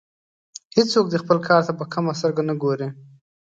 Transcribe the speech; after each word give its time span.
هیڅوک 0.75 1.05
دې 1.09 1.17
خپل 1.23 1.37
کار 1.47 1.61
ته 1.67 1.73
په 1.79 1.85
کمه 1.93 2.13
سترګه 2.19 2.41
نه 2.49 2.55
ګوري. 2.61 2.87